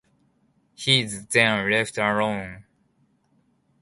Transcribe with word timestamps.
He 0.73 1.01
is 1.03 1.27
then 1.27 1.69
left 1.69 1.99
alone. 1.99 2.63